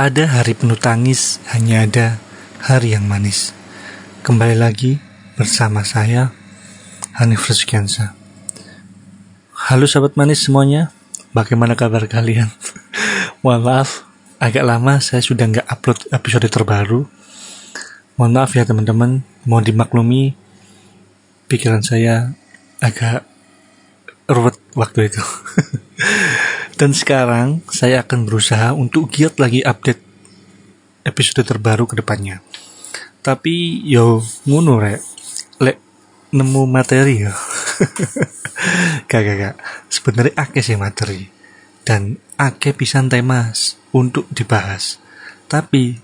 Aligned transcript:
Tak 0.00 0.16
ada 0.16 0.40
hari 0.40 0.56
penuh 0.56 0.80
tangis, 0.80 1.44
hanya 1.52 1.84
ada 1.84 2.16
hari 2.56 2.96
yang 2.96 3.04
manis. 3.04 3.52
Kembali 4.24 4.56
lagi 4.56 4.96
bersama 5.36 5.84
saya, 5.84 6.32
Hanif 7.20 7.44
Rizkiansa. 7.44 8.16
Halo 9.52 9.84
sahabat 9.84 10.16
manis 10.16 10.40
semuanya, 10.40 10.88
bagaimana 11.36 11.76
kabar 11.76 12.08
kalian? 12.08 12.48
Mohon 13.44 13.60
maaf, 13.60 14.08
agak 14.40 14.64
lama 14.64 15.04
saya 15.04 15.20
sudah 15.20 15.44
nggak 15.44 15.68
upload 15.68 16.08
episode 16.16 16.48
terbaru. 16.48 17.04
Mohon 18.16 18.32
maaf 18.40 18.56
ya 18.56 18.64
teman-teman, 18.64 19.20
mohon 19.44 19.68
dimaklumi 19.68 20.32
pikiran 21.44 21.84
saya 21.84 22.32
agak 22.80 23.28
ruwet 24.24 24.56
waktu 24.72 25.12
itu. 25.12 25.20
Dan 26.80 26.96
sekarang 26.96 27.60
saya 27.68 28.00
akan 28.00 28.24
berusaha 28.24 28.72
untuk 28.72 29.12
giat 29.12 29.36
lagi 29.36 29.60
update 29.60 30.00
episode 31.04 31.44
terbaru 31.44 31.84
ke 31.84 32.00
depannya. 32.00 32.40
Tapi 33.20 33.84
yo 33.84 34.24
ngono 34.48 34.80
rek. 34.80 35.04
Lek 35.60 35.76
nemu 36.32 36.64
materi 36.64 37.28
yo. 37.28 37.36
gak 39.12 39.20
gak 39.20 39.36
gak. 39.36 39.56
Sebenarnya 39.92 40.32
akeh 40.40 40.64
sih 40.64 40.80
materi 40.80 41.28
dan 41.84 42.16
akeh 42.40 42.72
pisan 42.72 43.12
tema 43.12 43.52
untuk 43.92 44.24
dibahas. 44.32 45.04
Tapi 45.52 46.00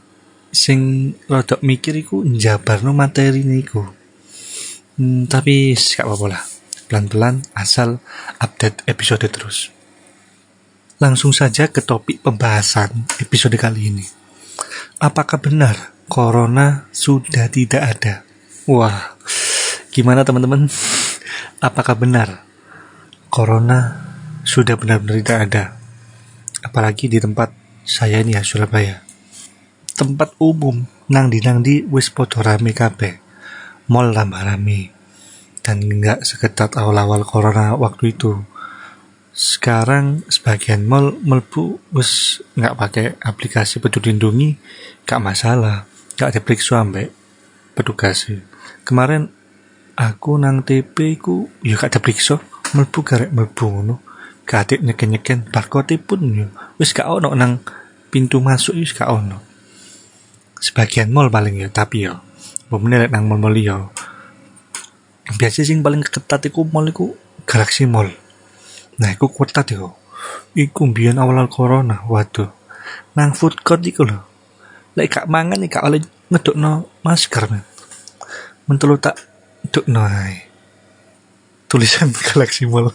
sing 0.53 1.13
rodok 1.25 1.65
mikir 1.65 1.97
iku 1.97 2.21
njabarno 2.21 2.93
materi 2.93 3.49
niku. 3.49 3.81
Hmm, 5.01 5.25
tapi 5.25 5.73
gak 5.73 6.05
apa-apa 6.05 6.27
lah. 6.37 6.45
Pelan-pelan 6.85 7.49
asal 7.57 7.97
update 8.45 8.85
episode 8.85 9.25
terus. 9.33 9.73
Langsung 10.97 11.37
saja 11.37 11.69
ke 11.69 11.85
topik 11.85 12.25
pembahasan 12.25 13.05
episode 13.21 13.53
kali 13.61 13.93
ini. 13.93 14.09
Apakah 14.97 15.37
benar 15.45 15.93
corona 16.09 16.89
sudah 16.89 17.53
tidak 17.53 17.85
ada? 17.85 18.25
Wah, 18.65 19.13
gimana 19.93 20.25
teman-teman? 20.25 20.73
Apakah 21.61 22.01
benar 22.01 22.49
corona 23.29 24.09
sudah 24.49 24.81
benar-benar 24.81 25.21
tidak 25.21 25.39
ada? 25.45 25.65
Apalagi 26.65 27.13
di 27.13 27.21
tempat 27.21 27.53
saya 27.85 28.25
ini 28.25 28.33
ya 28.33 28.41
Surabaya. 28.41 29.05
Tempat 30.01 30.41
umum 30.41 30.81
nang 31.13 31.29
di 31.29 31.45
nang 31.45 31.61
di 31.61 31.85
wis 31.93 32.09
podo 32.09 32.41
rame 32.41 32.73
kabeh. 32.73 33.21
Mall 33.93 34.17
rame. 34.17 34.97
Dan 35.61 35.85
nggak 35.85 36.25
seketat 36.25 36.73
awal-awal 36.81 37.21
corona 37.29 37.77
waktu 37.77 38.17
itu 38.17 38.56
sekarang 39.37 40.25
sebagian 40.33 40.89
mall 40.89 41.13
melbu 41.13 41.93
wis 41.93 42.41
nggak 42.57 42.73
pakai 42.73 43.07
aplikasi 43.21 43.85
peduli 43.85 44.17
lindungi 44.17 44.57
gak 45.05 45.21
masalah. 45.21 45.85
Gak 46.17 46.33
diperiksa 46.33 46.81
ambek 46.81 47.13
petugas. 47.77 48.33
Kemarin 48.81 49.29
aku 49.93 50.41
nang 50.41 50.65
TP 50.65 51.21
ku 51.21 51.53
ya 51.61 51.77
gak 51.77 52.01
diperiksa. 52.01 52.41
Melbu 52.73 52.99
garek 53.05 53.29
melbu 53.29 53.65
ngono. 53.69 53.95
Gak 54.49 54.73
adik 54.73 54.81
nyeken 54.81 55.09
nyeken 55.13 55.39
barcode 55.53 56.01
pun 56.01 56.25
ya. 56.33 56.49
Wis 56.81 56.97
gak 56.97 57.05
ono 57.05 57.37
nang 57.37 57.61
pintu 58.09 58.41
masuk 58.41 58.81
wis 58.81 58.97
gak 58.97 59.13
ono. 59.13 59.45
Sebagian 60.65 61.13
mall 61.13 61.29
paling 61.29 61.61
ya 61.61 61.69
tapi 61.69 62.09
ya 62.09 62.25
pemenang 62.73 63.13
nang 63.13 63.29
mall 63.29 63.39
mall 63.39 63.53
ya 63.53 63.85
biasa 65.37 65.61
sing 65.61 65.85
paling 65.85 66.01
ketat 66.01 66.49
iku 66.49 66.65
mall 66.65 66.89
iku 66.89 67.13
Galaxy 67.45 67.85
Mall 67.85 68.11
Nah, 68.97 69.13
iku 69.13 69.29
ketat 69.29 69.77
yo. 69.77 69.97
Iku 70.57 70.89
mbiyen 70.89 71.21
awal 71.21 71.47
corona, 71.53 72.05
waduh. 72.09 72.49
Nang 73.13 73.37
food 73.37 73.61
court 73.61 73.85
iku 73.85 74.09
lho. 74.09 74.25
Lek 74.97 75.13
gak 75.13 75.29
mangan 75.29 75.61
gak 75.69 75.85
oleh 75.85 76.01
ngedukno 76.33 76.89
masker, 77.05 77.53
men. 77.53 77.65
Mentelu 78.65 78.97
tak 78.97 79.21
dukno 79.69 80.01
ae. 80.01 80.49
Tulisan 81.69 82.09
Galaxy 82.33 82.65
Mall. 82.65 82.89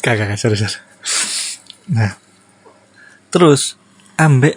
gak 0.00 0.14
gak 0.16 0.40
sorry, 0.40 0.56
sorry. 0.56 0.80
Nah. 1.92 2.16
Terus 3.28 3.76
ambek 4.14 4.56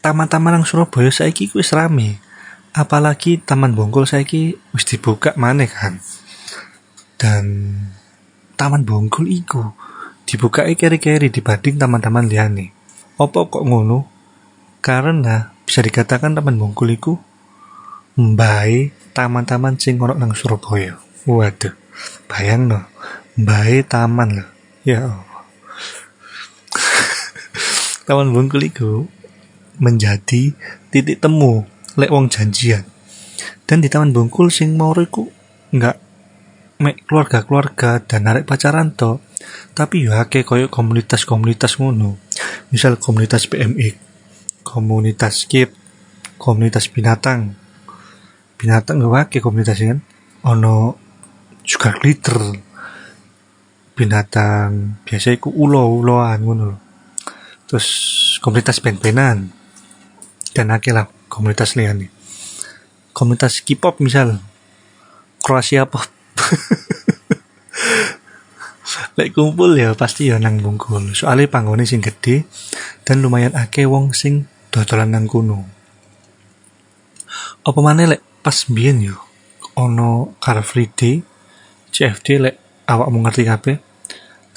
taman-taman 0.00 0.58
nang 0.58 0.64
Surabaya 0.66 1.12
saiki 1.12 1.52
wis 1.54 1.70
rame. 1.76 2.18
Apalagi 2.72 3.42
Taman 3.42 3.76
Bongkol 3.76 4.08
saiki 4.08 4.56
wis 4.72 4.88
dibuka 4.88 5.36
maneh 5.36 5.68
kan. 5.68 6.00
Dan 7.20 7.44
Taman 8.58 8.82
Bongkol 8.82 9.30
iku 9.30 9.70
dibukai 10.26 10.74
keri-keri 10.74 11.30
dibanding 11.30 11.78
taman-taman 11.78 12.26
liane. 12.26 12.74
Apa 13.14 13.46
kok 13.46 13.62
ngono? 13.62 14.10
Karena 14.82 15.54
bisa 15.62 15.78
dikatakan 15.78 16.34
Taman 16.34 16.58
Bongkol 16.58 16.98
iku 16.98 17.14
mbae 18.18 18.90
taman-taman 19.14 19.78
sing 19.78 19.94
ono 20.02 20.18
nang 20.18 20.34
Surabaya. 20.34 20.98
Waduh, 21.22 21.70
bayang 22.26 22.66
no, 22.66 22.82
mbae 23.38 23.86
taman 23.86 24.42
loh. 24.42 24.48
Ya 24.82 25.06
Allah. 25.06 25.42
taman 28.10 28.34
Bongkol 28.34 28.66
iku 28.66 29.06
menjadi 29.78 30.50
titik 30.90 31.22
temu 31.22 31.62
lek 31.94 32.10
wong 32.10 32.26
janjian. 32.26 32.82
Dan 33.68 33.84
di 33.84 33.92
Taman 33.92 34.16
Bongkol 34.16 34.48
sing 34.48 34.74
mau 34.74 34.96
iku 34.96 35.28
nggak 35.76 36.07
keluarga-keluarga 36.78 38.02
dan 38.06 38.26
narik 38.26 38.46
pacaran 38.46 38.94
to. 38.94 39.18
Tapi 39.74 40.06
ya 40.06 40.22
akeh 40.22 40.46
koyo 40.46 40.70
komunitas-komunitas 40.70 41.78
ngono. 41.82 42.18
Misal 42.70 42.98
komunitas 42.98 43.50
PMI 43.50 44.06
komunitas 44.62 45.48
skip 45.48 45.74
komunitas 46.38 46.86
binatang. 46.92 47.56
Binatang 48.60 49.02
gak 49.02 49.30
akeh 49.30 49.40
komunitas 49.42 49.80
kan. 49.82 50.00
Ono 50.46 50.94
juga 51.66 51.92
glitter 51.98 52.38
binatang 53.98 55.02
biasa 55.02 55.34
iku 55.34 55.50
ulo 55.50 55.90
uloan 55.90 56.38
ngono 56.38 56.70
terus 57.66 57.90
komunitas 58.38 58.78
ben-benan 58.78 59.50
dan 60.54 60.70
akeh 60.70 60.94
lah 60.94 61.10
komunitas 61.26 61.74
liane 61.74 62.06
komunitas 63.18 63.58
K-pop 63.66 63.98
misal. 63.98 64.38
Kroasia 65.42 65.90
pop 65.90 66.06
Lek 69.18 69.36
kumpul 69.36 69.76
ya 69.76 69.92
pasti 69.92 70.32
ya 70.32 70.40
nang 70.40 70.64
bungkul. 70.64 71.12
Soalnya 71.12 71.52
panggone 71.52 71.84
sing 71.84 72.00
gede 72.00 72.48
dan 73.04 73.20
lumayan 73.20 73.52
akeh 73.52 73.84
wong 73.84 74.16
sing 74.16 74.48
dodolan 74.72 75.12
nang 75.12 75.28
kuno. 75.28 75.68
Apa 77.66 77.80
mana 77.84 78.08
lek 78.08 78.24
pas 78.40 78.64
biyen 78.70 79.02
yo 79.04 79.20
ono 79.76 80.32
Car 80.40 80.64
Free 80.64 80.88
Day, 80.88 81.20
CFD 81.92 82.40
lek 82.40 82.56
awak 82.88 83.12
mau 83.12 83.20
ngerti 83.28 83.44
kabeh. 83.44 83.76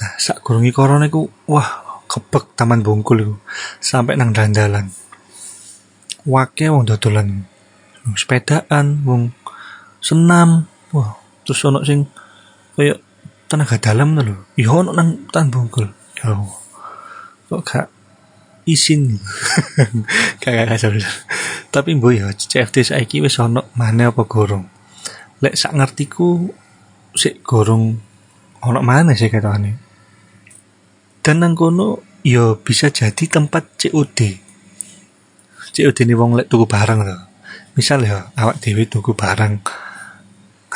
Nah, 0.00 0.12
sak 0.18 0.42
kurungi 0.42 0.74
corona 0.74 1.06
wah 1.46 1.68
kebek 2.08 2.58
taman 2.58 2.82
bungkul 2.82 3.22
iku 3.22 3.36
sampai 3.78 4.16
nang 4.16 4.34
dandalan. 4.34 4.90
Wake 6.26 6.66
wong 6.72 6.88
dodolan 6.88 7.46
wong 8.02 8.18
sepedaan, 8.18 9.06
wong 9.06 9.30
senam, 10.02 10.66
wah 10.90 11.21
terus 11.42 11.60
ono 11.66 11.82
sing 11.82 12.06
kayak 12.78 12.98
tenaga 13.50 13.76
dalam 13.78 14.16
tuh 14.16 14.24
lho. 14.26 14.36
Ya 14.56 14.70
ono 14.72 14.90
nang 14.96 15.28
tan 15.28 15.52
bungkul 15.52 15.90
ya 16.18 16.34
kok 17.52 17.62
gak 17.68 17.88
isin? 18.64 19.20
Gak 20.40 20.52
gak 20.54 20.66
gak 20.80 21.04
tapi 21.72 21.96
mbok 21.96 22.12
ya 22.16 22.32
CFD 22.32 22.84
saiki 22.84 23.20
wis 23.20 23.36
ono 23.40 23.68
mana 23.76 24.12
apa 24.12 24.24
gorong? 24.24 24.64
Lek 25.42 25.58
sak 25.58 25.76
ngertiku 25.76 26.48
sik 27.12 27.44
gorong 27.44 27.96
ono 28.62 28.80
mana 28.80 29.12
sih 29.12 29.28
katanya 29.28 29.74
dan 31.22 31.38
nang 31.38 31.54
kono 31.54 32.02
yo 32.26 32.58
ya 32.58 32.62
bisa 32.62 32.90
jadi 32.90 33.24
tempat 33.26 33.78
COD 33.78 34.20
COD 35.72 35.98
ini 36.06 36.14
wong 36.14 36.38
lek 36.38 36.50
tuku 36.50 36.66
barang 36.66 37.00
loh 37.02 37.20
misal 37.74 38.02
ya 38.02 38.30
awak 38.38 38.58
dewi 38.62 38.86
tuku 38.86 39.14
barang 39.14 39.62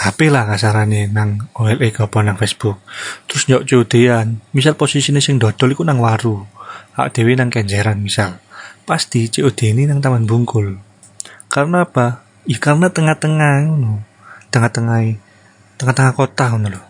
HP 0.06 0.30
lah 0.30 0.46
kasarane 0.46 1.10
nang 1.10 1.50
OLE 1.58 1.90
apa 1.90 2.18
nang 2.22 2.38
Facebook. 2.38 2.78
Terus 3.26 3.50
nyok 3.50 3.66
cudian, 3.66 4.38
misal 4.54 4.78
posisinya 4.78 5.18
sing 5.18 5.42
dodol 5.42 5.74
iku 5.74 5.82
nang 5.82 5.98
waru. 5.98 6.46
Hak 6.94 7.10
dewi 7.10 7.34
nang 7.34 7.50
kenjeran 7.50 7.98
misal. 7.98 8.38
Pasti 8.86 9.26
COD 9.26 9.74
ini 9.74 9.82
nang 9.90 9.98
Taman 9.98 10.30
Bungkul. 10.30 10.78
Karena 11.50 11.82
apa? 11.82 12.22
Ya 12.46 12.62
karena 12.62 12.86
tengah-tengah 12.86 13.66
ngono. 13.66 14.06
Tengah-tengah 14.54 15.18
tengah-tengah 15.74 16.14
kota 16.14 16.54
ngono 16.54 16.68
lho. 16.70 16.82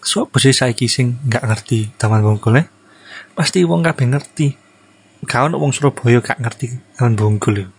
So, 0.00 0.24
posisi 0.26 0.56
saiki 0.56 0.88
sing 0.88 1.20
nggak 1.28 1.44
ngerti 1.44 1.92
Taman 2.00 2.24
Bungkul 2.24 2.56
eh? 2.56 2.66
Pasti 3.36 3.62
wong 3.68 3.84
kabeh 3.84 4.08
ngerti. 4.08 4.48
Kau 5.28 5.46
wong 5.46 5.70
Surabaya 5.70 6.18
gak 6.18 6.42
ngerti 6.42 6.74
Taman 6.98 7.14
Bungkul. 7.14 7.70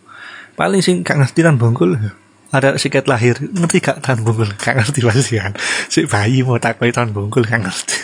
Paling 0.55 0.79
sing 0.79 1.03
gak 1.03 1.19
ngerti 1.19 1.43
Taman 1.43 1.59
Bungkul 1.59 2.22
ada 2.53 2.77
sikat 2.77 3.09
lahir. 3.09 3.41
Ngerti 3.41 3.81
gak 3.81 4.05
tahun 4.05 4.21
bungkul? 4.21 4.53
Gak 4.61 4.77
ngerti 4.77 5.01
pasti 5.01 5.41
kan? 5.41 5.57
Si 5.89 6.05
bayi 6.05 6.45
mau 6.45 6.61
takoi 6.61 6.93
tahun 6.93 7.09
bungkul 7.09 7.49
gak 7.49 7.65
ngerti. 7.65 7.97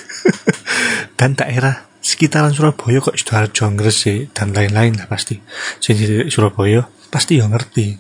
Dan 1.20 1.38
daerah 1.38 1.86
sekitaran 2.02 2.56
Surabaya 2.56 2.98
kok 3.04 3.14
Sidoarjo 3.14 3.70
Gresik 3.76 4.32
dan 4.32 4.56
lain-lain 4.56 4.96
lah 4.96 5.06
pasti. 5.06 5.38
Sing 5.84 6.00
di 6.00 6.32
Surabaya 6.32 6.88
pasti 7.12 7.38
ya 7.38 7.46
ngerti. 7.46 7.94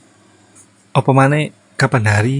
Apa 0.96 1.12
mana 1.12 1.46
kapan 1.76 2.06
hari 2.08 2.38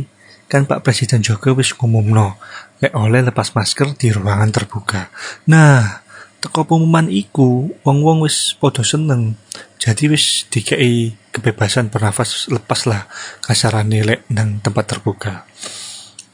kan 0.50 0.66
Pak 0.66 0.82
Presiden 0.82 1.22
Jokowi 1.22 1.62
wis 1.62 1.76
ngumumno 1.78 2.40
lek 2.82 2.96
oleh 2.96 3.22
lepas 3.22 3.54
masker 3.54 3.94
di 4.00 4.10
ruangan 4.10 4.50
terbuka. 4.50 5.12
Nah 5.52 6.02
teko 6.40 6.64
pengumuman 6.64 7.12
iku 7.12 7.70
wong-wong 7.84 8.24
wis 8.24 8.56
podo 8.56 8.82
seneng. 8.82 9.36
Jadi 9.78 10.10
wis 10.10 10.48
dikei 10.48 11.14
kebebasan 11.40 11.88
bernafas 11.88 12.52
lepas 12.52 12.84
lah 12.86 13.08
kasarane 13.40 14.04
lek 14.04 14.28
nang 14.36 14.60
tempat 14.60 14.86
terbuka. 14.92 15.48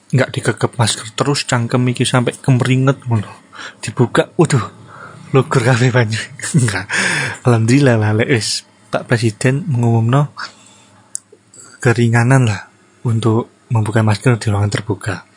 Nggak 0.09 0.29
dikekep 0.33 0.71
masker 0.81 1.13
terus 1.13 1.45
cangkem 1.45 1.85
iki 1.93 2.03
sampai 2.03 2.33
kemeringet 2.33 3.05
ngono. 3.05 3.29
Dibuka 3.79 4.33
waduh 4.33 4.85
lugur 5.31 5.61
kabeh 5.63 5.91
banyak 5.91 6.25
enggak 6.55 6.87
alhamdulillah 7.45 7.99
lah 7.99 8.11
lek 8.15 8.29
wis 8.31 8.63
Pak 8.87 9.03
Presiden 9.03 9.67
mengumumno 9.67 10.31
keringanan 11.83 12.47
lah 12.47 12.71
untuk 13.03 13.51
membuka 13.69 14.01
masker 14.01 14.39
di 14.41 14.47
ruangan 14.49 14.71
terbuka. 14.71 15.27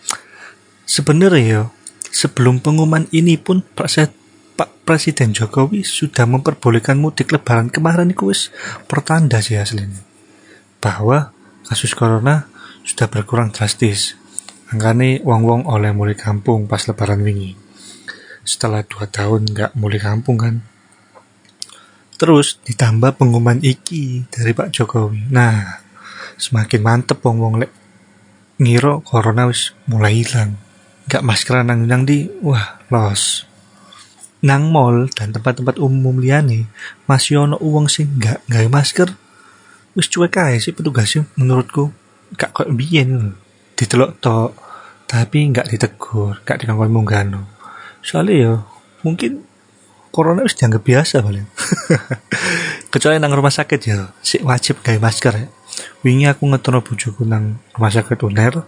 Sebenarnya 0.88 1.44
yo 1.44 1.62
sebelum 2.08 2.64
pengumuman 2.64 3.04
ini 3.12 3.36
pun 3.36 3.60
Pak 3.60 3.88
Pak 4.58 4.82
Presiden 4.82 5.30
Jokowi 5.30 5.86
sudah 5.86 6.26
memperbolehkan 6.26 6.98
mudik 6.98 7.30
lebaran 7.30 7.70
kemarin 7.70 8.10
itu 8.10 8.34
wis 8.34 8.50
pertanda 8.90 9.38
sih 9.38 9.54
aslinya 9.54 10.02
bahwa 10.82 11.30
kasus 11.62 11.94
corona 11.94 12.50
sudah 12.82 13.06
berkurang 13.06 13.54
drastis. 13.54 14.18
Angkane 14.68 15.24
wong-wong 15.24 15.64
oleh 15.64 15.94
mulai 15.96 16.18
kampung 16.18 16.68
pas 16.68 16.84
lebaran 16.84 17.24
wingi. 17.24 17.56
Setelah 18.44 18.84
dua 18.84 19.08
tahun 19.08 19.48
nggak 19.48 19.70
mulai 19.78 20.00
kampung 20.02 20.36
kan. 20.36 20.60
Terus 22.18 22.58
ditambah 22.66 23.16
pengumuman 23.16 23.62
iki 23.62 24.26
dari 24.28 24.52
Pak 24.52 24.74
Jokowi. 24.74 25.30
Nah, 25.30 25.80
semakin 26.36 26.80
mantep 26.82 27.22
wong-wong 27.22 27.62
lek 27.62 27.72
ngiro 28.60 29.00
corona 29.06 29.46
wis 29.46 29.72
mulai 29.86 30.20
hilang. 30.20 30.58
Gak 31.08 31.24
maskeran 31.24 31.72
nang 31.72 32.04
di, 32.04 32.28
wah 32.44 32.84
los 32.92 33.47
nang 34.38 34.70
mall 34.70 35.10
dan 35.10 35.34
tempat-tempat 35.34 35.82
umum 35.82 36.22
liane 36.22 36.70
masih 37.10 37.42
ono 37.42 37.58
uang 37.58 37.90
sing 37.90 38.18
nggak 38.22 38.46
nggak 38.46 38.70
masker 38.70 39.08
wis 39.98 40.06
cuek 40.06 40.38
aja 40.38 40.58
sih 40.62 40.70
petugasnya 40.70 41.26
menurutku. 41.34 41.90
Gak 42.38 42.52
kok 42.52 42.68
biyen 42.76 43.40
ditelok 43.72 44.20
tok 44.20 44.52
tapi 45.08 45.48
nggak 45.48 45.72
ditegur 45.72 46.44
gak 46.44 46.60
dikongkon 46.60 46.92
munggano 46.92 47.48
soalnya 48.04 48.34
ya 48.36 48.52
mungkin 49.00 49.48
corona 50.12 50.44
wis 50.44 50.52
dianggap 50.52 50.84
biasa 50.84 51.24
paling 51.24 51.48
kecuali 52.92 53.16
nang 53.16 53.32
rumah 53.32 53.48
sakit 53.48 53.80
ya 53.80 54.12
si 54.20 54.44
wajib 54.44 54.84
gaya 54.84 55.00
masker 55.00 55.34
ya. 55.34 55.48
Wingi 56.02 56.26
aku 56.26 56.44
ngetono 56.50 56.82
bujuku 56.84 57.22
nang 57.24 57.62
rumah 57.72 57.88
sakit 57.88 58.18
uner 58.28 58.66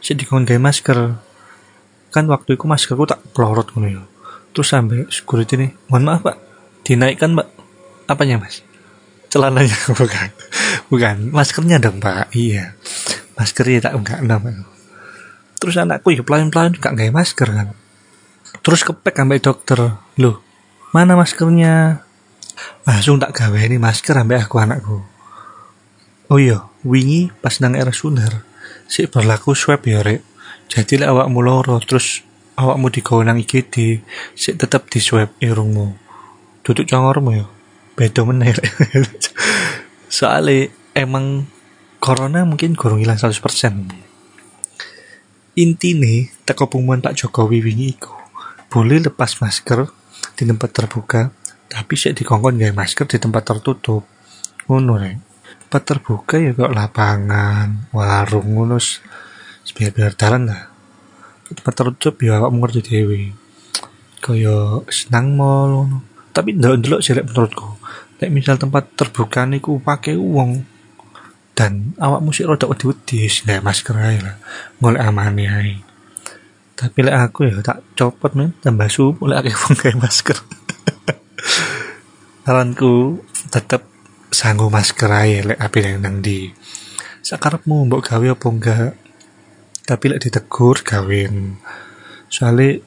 si 0.00 0.16
dikongkon 0.16 0.48
gaya 0.48 0.60
masker. 0.62 0.98
Kan 2.08 2.24
waktu 2.32 2.56
itu 2.56 2.64
maskerku 2.64 3.04
tak 3.04 3.20
pelorot 3.36 3.72
ngono 3.76 3.88
ya 3.88 4.02
terus 4.52 4.68
sampai 4.68 5.08
security 5.08 5.58
nih 5.58 5.70
mohon 5.88 6.06
maaf 6.08 6.22
pak. 6.24 6.36
Dinaikkan 6.86 7.36
mbak 7.36 7.48
apanya 8.06 8.38
mas? 8.38 8.64
Celananya 9.32 9.76
bukan. 10.00 10.28
Bukan. 10.92 11.16
Maskernya 11.32 11.80
dong 11.80 11.98
pak. 11.98 12.32
Iya. 12.36 12.76
Maskernya 13.36 13.88
tak 13.88 13.96
enggak 13.96 14.20
nama 14.22 14.72
terus 15.62 15.78
anakku 15.78 16.10
ya 16.10 16.26
pelan 16.26 16.50
pelan 16.50 16.74
juga 16.74 16.90
nggak 16.90 17.14
masker 17.14 17.46
kan. 17.46 17.70
Terus 18.66 18.82
kepek 18.82 19.14
sampai 19.14 19.38
dokter. 19.38 19.78
Loh 20.18 20.42
mana 20.90 21.14
maskernya? 21.14 22.02
Langsung 22.82 23.22
tak 23.22 23.30
gawe 23.38 23.54
ini 23.62 23.78
masker 23.78 24.18
sampai 24.18 24.42
aku 24.42 24.58
anakku. 24.58 24.98
Oh 26.26 26.38
iya 26.42 26.66
wingi 26.82 27.30
pas 27.38 27.62
nang 27.62 27.78
era 27.78 27.94
sunar 27.94 28.42
si 28.90 29.06
berlaku 29.06 29.54
swab 29.54 29.86
ya 29.86 30.02
rek. 30.02 30.26
Jadi 30.66 30.98
lah 30.98 31.14
awak 31.14 31.30
muloro 31.30 31.78
terus 31.78 32.26
awakmu 32.56 32.92
digawe 32.92 33.22
nang 33.24 33.40
IGD 33.40 34.04
sik 34.36 34.60
tetep 34.60 34.88
di 34.92 35.00
swab 35.00 35.32
irungmu. 35.40 35.96
Duduk 36.62 36.86
congormu 36.86 37.30
ya? 37.34 37.46
Beda 37.92 38.24
meneh 38.24 38.56
soalnya 40.12 40.68
emang 40.96 41.48
corona 42.00 42.44
mungkin 42.44 42.76
kurang 42.76 43.00
hilang 43.00 43.20
100% 43.20 43.36
nih 46.00 46.32
teko 46.48 46.72
pengumuman 46.72 47.04
Pak 47.04 47.16
Jokowi 47.16 47.60
wingi 47.60 47.96
iku 47.96 48.12
boleh 48.72 49.04
lepas 49.04 49.40
masker 49.44 49.84
di 50.32 50.48
tempat 50.48 50.72
terbuka 50.72 51.28
tapi 51.68 51.96
sik 51.96 52.16
dikongkon 52.20 52.56
gawe 52.60 52.72
masker 52.72 53.08
di 53.08 53.16
tempat 53.20 53.44
tertutup. 53.48 54.04
Ngono 54.68 55.00
rek. 55.00 55.16
Tempat 55.68 55.82
terbuka 55.84 56.36
ya 56.36 56.52
kok 56.52 56.72
lapangan 56.72 57.92
warung 57.92 58.56
ngono 58.56 58.76
biar-biar 59.72 60.12
lah 60.44 60.71
tertutup 61.60 62.16
ya 62.24 62.40
awak 62.40 62.52
ngerti 62.56 62.80
dewi 62.82 63.22
kaya 64.22 64.80
senang 64.88 65.34
mall 65.34 66.02
tapi 66.32 66.56
ndelok 66.56 66.76
ndelok 66.80 67.00
sih 67.04 67.12
menurutku. 67.12 67.68
Nek 68.18 68.30
misal 68.32 68.56
tempat 68.56 68.96
terbuka 68.96 69.44
niku 69.44 69.78
pakai 69.78 70.16
uang. 70.16 70.64
Dan 71.52 71.92
awak 72.00 72.24
musik 72.24 72.48
roda 72.48 72.64
wedi-wedi 72.64 73.28
nggak 73.28 73.60
masker 73.60 73.92
aja 73.92 74.20
lah. 74.24 74.36
Golek 74.80 75.04
amane 75.04 75.44
ae. 75.44 75.74
Tapi 76.72 76.98
lek 77.04 77.16
aku 77.28 77.52
ya 77.52 77.60
tak 77.60 77.84
copot 77.92 78.32
men. 78.32 78.56
Tambah 78.64 78.88
sup 78.88 79.20
oleh 79.20 79.36
akeh 79.36 79.52
wong 79.60 80.00
masker. 80.00 80.40
Saranku 82.48 83.20
tetep 83.52 83.84
sanggup 84.32 84.72
masker 84.72 85.12
aja 85.12 85.52
lek 85.52 85.60
yang 85.76 86.00
nang 86.00 86.24
di 86.24 86.48
sakarepmu 87.22 87.86
mbok 87.86 88.02
gawe 88.02 88.26
apa 88.34 88.46
enggak 88.48 88.96
tapi 89.82 90.04
lek 90.10 90.22
ditegur 90.28 90.82
kawin 90.86 91.58
soalnya 92.30 92.80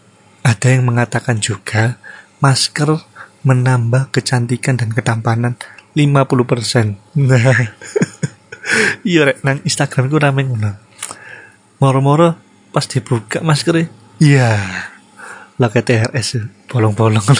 ada 0.46 0.68
yang 0.72 0.88
mengatakan 0.88 1.42
juga 1.44 2.00
masker 2.40 3.02
menambah 3.46 4.10
kecantikan 4.10 4.80
dan 4.80 4.90
ketampanan 4.96 5.60
50% 5.96 7.20
nah 7.20 7.56
iya 9.08 9.30
rek. 9.30 9.46
Nang 9.46 9.62
Instagram 9.62 10.10
ku 10.10 10.18
rame 10.18 10.42
ngono. 10.46 10.72
Moro-moro 11.82 12.36
pas 12.74 12.86
dibuka 12.88 13.40
maskernya 13.46 13.88
iya. 14.20 14.58
Lah 15.56 15.72
TRS 15.72 16.44
bolong-bolong. 16.68 17.24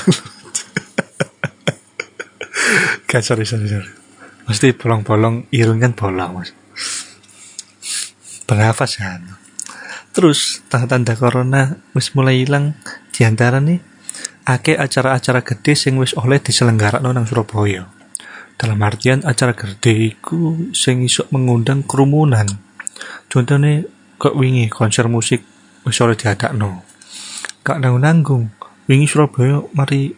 Gak 3.12 3.24
sorry 3.24 3.44
sorry 3.44 3.68
sorry. 3.68 3.92
Mesti 4.46 4.72
bolong-bolong 4.78 5.50
irung 5.50 5.82
kan 5.82 5.98
bolong 5.98 6.38
mas 6.38 6.54
Bernafas 8.46 9.02
kan 9.02 9.26
Terus 10.16 10.64
tanda-tanda 10.72 11.14
corona 11.20 11.76
wis 11.92 12.16
mulai 12.16 12.44
hilang 12.44 12.76
di 13.12 13.28
antara 13.28 13.60
nih 13.60 13.80
ake 14.46 14.78
acara-acara 14.78 15.42
gede 15.42 15.74
sing 15.74 15.98
wis 15.98 16.14
oleh 16.16 16.38
diselenggarakan 16.40 17.12
nang 17.12 17.26
Surabaya. 17.26 17.90
Dalam 18.56 18.80
artian 18.86 19.26
acara 19.28 19.52
gede 19.52 20.16
iku 20.16 20.72
sing 20.72 21.04
iso 21.04 21.28
mengundang 21.34 21.84
kerumunan. 21.84 22.48
Contohnya 23.28 23.84
kok 24.16 24.38
wingi 24.40 24.72
konser 24.72 25.12
musik 25.12 25.44
wis 25.84 26.00
oleh 26.00 26.16
diadakno. 26.16 26.86
Gak 27.66 27.84
nanggung-nanggung. 27.84 28.54
Wingi 28.88 29.10
Surabaya 29.10 29.60
mari 29.76 30.14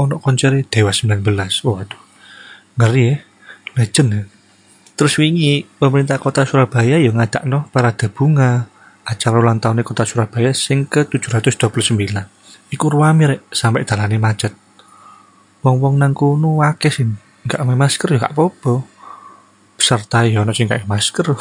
ono 0.00 0.16
konser 0.22 0.56
Dewa 0.64 0.94
19. 0.94 1.20
Waduh. 1.66 2.02
Ngeri 2.80 3.02
ya. 3.04 3.16
Legend 3.74 4.10
ya. 4.14 4.22
Terus 4.94 5.18
wingi 5.18 5.66
pemerintah 5.82 6.22
kota 6.22 6.46
Surabaya 6.46 7.02
yang 7.02 7.18
ngadakno 7.18 7.66
parade 7.74 8.06
bunga, 8.06 8.70
acara 9.04 9.36
ulang 9.36 9.60
tahun 9.60 9.84
kota 9.84 10.08
Surabaya 10.08 10.56
sing 10.56 10.88
ke 10.88 11.04
729 11.04 11.68
iku 12.72 12.86
ruame 12.88 13.24
rek 13.28 13.40
sampai 13.52 13.84
dalane 13.84 14.16
macet. 14.16 14.56
Wong-wong 15.60 16.00
nang 16.00 16.12
kono 16.16 16.60
akeh 16.64 16.92
sih 16.92 17.08
gak 17.44 17.60
ame 17.60 17.76
masker 17.76 18.16
ya 18.16 18.28
gak 18.28 18.34
apa-apa. 18.36 18.84
Peserta 19.76 20.24
ya 20.24 20.42
ono 20.42 20.52
sing 20.56 20.68
gak 20.68 20.88
masker. 20.88 21.26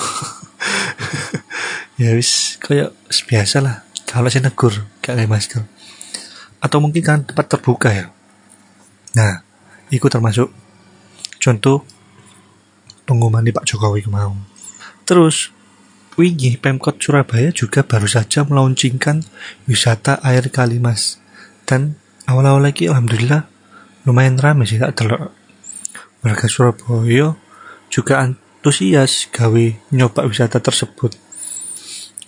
Ya 1.93 2.09
wis 2.17 2.57
kayak 2.57 2.89
biasa 3.29 3.61
lah. 3.61 3.85
Kalau 4.09 4.25
saya 4.25 4.49
negur 4.49 4.73
gak 5.05 5.13
ame 5.13 5.29
masker. 5.29 5.61
Atau 6.57 6.81
mungkin 6.81 7.05
kan 7.05 7.19
tempat 7.21 7.45
terbuka 7.53 7.93
ya. 7.93 8.09
Nah 9.13 9.45
ikut 9.93 10.09
termasuk 10.09 10.49
contoh 11.37 11.85
pengumuman 13.05 13.45
di 13.45 13.53
Pak 13.53 13.67
Jokowi 13.67 14.07
mau 14.09 14.33
terus 15.03 15.51
Wingi 16.13 16.61
Pemkot 16.61 17.01
Surabaya 17.01 17.49
juga 17.49 17.81
baru 17.81 18.05
saja 18.05 18.45
melaunchingkan 18.45 19.25
wisata 19.65 20.21
air 20.21 20.45
Kalimas. 20.53 21.17
Dan 21.65 21.97
awal-awal 22.29 22.69
lagi 22.69 22.85
alhamdulillah 22.85 23.49
lumayan 24.05 24.37
ramai 24.37 24.69
sih 24.69 24.77
tak 24.77 24.93
telur 24.93 25.33
warga 26.21 26.45
Surabaya 26.45 27.33
juga 27.89 28.21
antusias 28.21 29.25
gawe 29.33 29.65
nyoba 29.89 30.29
wisata 30.29 30.61
tersebut. 30.61 31.17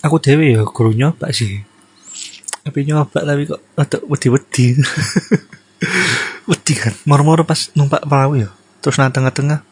Aku 0.02 0.18
dewe 0.18 0.58
ya 0.58 0.66
guru 0.66 0.90
nyoba 0.90 1.30
sih. 1.30 1.62
Tapi 2.66 2.90
nyoba 2.90 3.22
tapi 3.22 3.46
kok 3.46 3.62
ada 3.78 4.02
wedi-wedi. 4.02 4.74
Wedi 6.50 6.74
kan, 6.78 6.94
pas 7.42 7.60
numpak 7.74 8.06
perahu 8.06 8.38
ya. 8.38 8.50
Terus 8.82 9.02
nang 9.02 9.10
tengah-tengah 9.10 9.66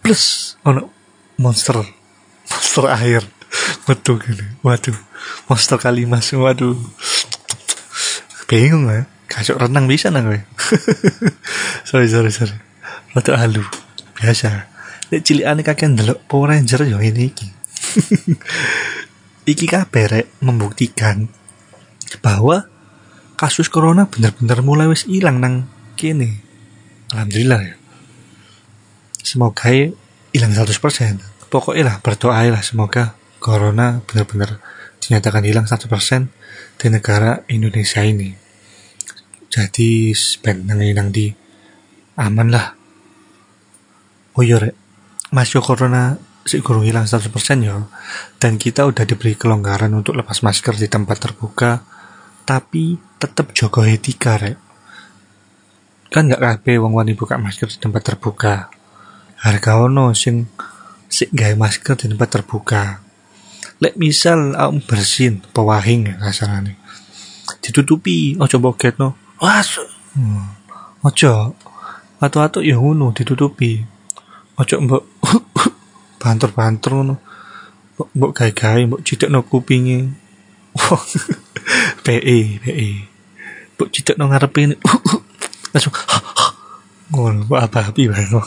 plus 0.00 0.56
ono 0.64 0.88
monster 1.36 2.01
monster 2.50 2.86
air. 2.88 3.22
Betul 3.84 4.22
gini 4.22 4.46
waduh. 4.64 4.96
Monster 5.46 5.78
kali 5.78 6.08
mas. 6.08 6.32
Waduh. 6.32 6.78
Bingung 8.48 8.84
ya 8.88 9.08
kacau 9.32 9.56
renang 9.56 9.88
bisa 9.88 10.12
nang 10.12 10.28
gue 10.28 10.44
sorry 11.88 12.04
sorry 12.08 12.28
sorry. 12.28 12.56
Waktu 13.16 13.32
halu. 13.32 13.64
Biasa. 14.20 14.68
Nek 15.08 15.20
cilik 15.24 15.48
aneh 15.48 15.64
kakek 15.64 15.88
ndelok 15.92 16.24
Power 16.28 16.52
Ranger 16.52 16.84
yo 16.84 17.00
ini 17.00 17.32
iki. 17.32 17.48
Iki 19.52 19.66
kabeh 19.66 20.38
membuktikan 20.38 21.26
bahwa 22.22 22.68
kasus 23.34 23.66
corona 23.66 24.06
benar-benar 24.06 24.62
mulai 24.62 24.86
wis 24.86 25.02
hilang 25.08 25.42
nang 25.42 25.66
kini 25.98 26.38
alhamdulillah 27.10 27.60
ya. 27.60 27.74
Semoga 29.22 29.72
hilang 30.32 30.52
100% 30.54 30.72
pokoknya 31.52 31.84
lah 31.84 31.96
berdoa 32.00 32.48
lah 32.48 32.64
semoga 32.64 33.12
corona 33.36 34.00
benar-benar 34.08 34.56
dinyatakan 35.04 35.44
hilang 35.44 35.66
100% 35.68 36.80
di 36.80 36.86
negara 36.88 37.44
Indonesia 37.52 38.00
ini. 38.00 38.32
Jadi 39.52 40.16
spend 40.16 40.72
nang 40.72 41.12
di 41.12 41.28
aman 42.16 42.48
lah. 42.48 42.72
Oh 44.32 44.40
iya 44.40 44.56
rek. 44.56 44.72
Masih 45.28 45.60
corona 45.60 46.16
si 46.48 46.64
kurung 46.64 46.88
hilang 46.88 47.04
100% 47.04 47.28
ya 47.60 47.76
dan 48.40 48.58
kita 48.58 48.82
udah 48.88 49.06
diberi 49.06 49.38
kelonggaran 49.38 49.92
untuk 49.94 50.18
lepas 50.18 50.42
masker 50.42 50.74
di 50.74 50.90
tempat 50.90 51.22
terbuka 51.22 51.84
tapi 52.48 52.96
tetap 53.20 53.52
jaga 53.52 53.84
etika 53.84 54.40
rek. 54.40 54.56
Kan 56.08 56.32
nggak 56.32 56.40
kabeh 56.40 56.80
wong 56.80 56.96
wani 56.96 57.12
buka 57.12 57.36
masker 57.36 57.68
di 57.68 57.76
tempat 57.76 58.02
terbuka. 58.08 58.72
Harga 59.42 59.84
ono 59.84 60.16
sing 60.16 60.48
sik 61.12 61.28
gawe 61.36 61.52
masker 61.52 61.94
di 62.00 62.06
tempat 62.08 62.28
terbuka. 62.40 63.04
Lek 63.84 64.00
misal 64.00 64.56
aku 64.56 64.80
bersin 64.88 65.44
pewahing 65.52 66.16
kasarane 66.16 66.80
ditutupi 67.62 68.38
ojo 68.42 68.56
boget 68.58 68.98
no 68.98 69.14
was 69.38 69.78
hmm. 70.14 70.46
ojo 71.04 71.54
atu-atu 72.22 72.64
ya 72.64 72.80
ngono 72.80 73.12
ditutupi. 73.12 73.82
Ojo 74.56 74.74
mbok 74.80 75.04
banter-banter 76.22 76.90
ngono. 76.94 77.14
Mbok 77.98 78.08
mbok 78.14 78.30
gawe-gawe 78.32 78.80
mbok 78.86 79.02
cidekno 79.04 79.42
kupinge. 79.44 79.98
PE 82.04 82.38
PE 82.62 82.88
mbok 83.74 83.88
cidekno 83.90 84.30
ngarepe 84.30 84.78
langsung 85.72 85.94
ngono 87.12 87.44
apa 87.58 87.92
api 87.92 88.08
banget 88.08 88.40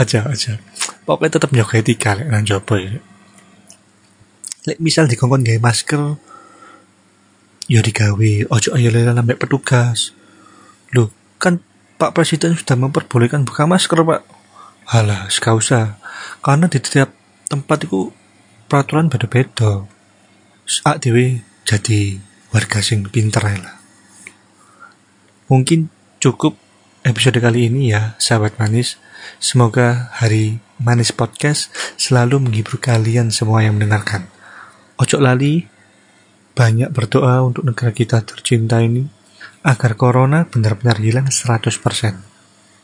aja 0.00 0.26
aja 0.26 0.52
pokoknya 1.04 1.40
tetap 1.40 1.50
nyoba 1.52 1.74
etika 1.80 2.16
lek 2.16 2.28
nang 2.28 2.44
jopo 2.44 2.76
ya. 2.76 3.00
Lek 4.68 4.78
misal 4.78 5.08
dikongkon 5.08 5.44
gawe 5.46 5.60
masker 5.60 6.20
ya 7.70 7.80
digawe. 7.80 8.30
Ojo 8.50 8.68
ayo 8.74 8.88
lele 8.90 9.14
lambe 9.14 9.38
petugas. 9.38 10.12
Lu 10.90 11.08
kan 11.38 11.62
Pak 11.96 12.16
Presiden 12.16 12.58
sudah 12.58 12.74
memperbolehkan 12.74 13.46
buka 13.46 13.64
masker 13.64 14.02
Pak. 14.02 14.22
Halah 14.90 15.30
usah. 15.30 16.00
Karena 16.42 16.66
di 16.66 16.82
setiap 16.82 17.14
tempat 17.46 17.86
itu 17.86 18.10
peraturan 18.66 19.06
beda-beda. 19.06 19.86
Saat 20.66 21.06
dewi 21.06 21.42
jadi 21.62 22.18
warga 22.50 22.82
sing 22.82 23.06
pinter 23.06 23.42
lah. 23.42 23.78
Mungkin 25.50 25.90
cukup 26.22 26.58
episode 27.02 27.40
kali 27.40 27.72
ini 27.72 27.92
ya, 27.92 28.16
sahabat 28.20 28.60
manis. 28.60 29.00
Semoga 29.40 30.12
hari 30.16 30.60
manis 30.80 31.12
podcast 31.12 31.72
selalu 31.96 32.48
menghibur 32.48 32.80
kalian 32.80 33.32
semua 33.32 33.64
yang 33.64 33.76
mendengarkan. 33.76 34.28
Ojo 35.00 35.16
lali, 35.20 35.64
banyak 36.52 36.92
berdoa 36.92 37.40
untuk 37.40 37.64
negara 37.64 37.92
kita 37.92 38.20
tercinta 38.24 38.84
ini 38.84 39.08
agar 39.64 39.96
corona 39.96 40.48
benar-benar 40.48 41.00
hilang 41.00 41.28
100%. 41.28 41.72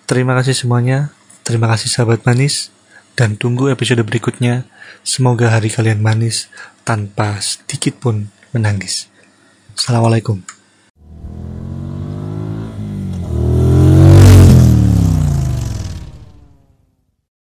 Terima 0.06 0.32
kasih 0.38 0.56
semuanya, 0.56 1.12
terima 1.44 1.68
kasih 1.72 1.88
sahabat 1.92 2.24
manis, 2.24 2.72
dan 3.16 3.36
tunggu 3.36 3.72
episode 3.72 4.00
berikutnya. 4.04 4.68
Semoga 5.04 5.52
hari 5.52 5.72
kalian 5.72 6.00
manis 6.00 6.48
tanpa 6.84 7.40
sedikit 7.42 7.98
pun 8.00 8.28
menangis. 8.52 9.08
Assalamualaikum. 9.76 10.55